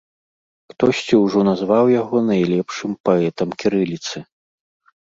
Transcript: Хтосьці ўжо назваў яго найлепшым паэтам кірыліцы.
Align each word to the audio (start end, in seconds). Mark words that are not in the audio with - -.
Хтосьці 0.73 1.19
ўжо 1.25 1.39
назваў 1.49 1.91
яго 2.01 2.17
найлепшым 2.33 2.91
паэтам 3.11 3.49
кірыліцы. 3.63 4.17